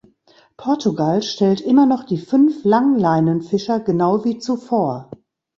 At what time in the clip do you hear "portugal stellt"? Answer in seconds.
0.57-1.61